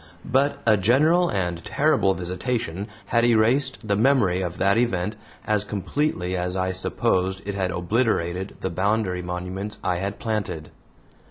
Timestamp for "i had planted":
9.83-10.71